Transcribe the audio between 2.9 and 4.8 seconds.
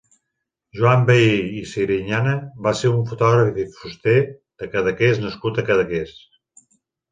un fotògraf i fuster de